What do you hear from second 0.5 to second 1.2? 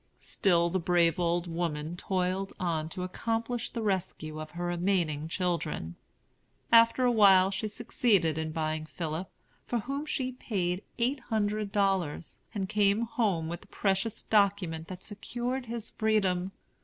the brave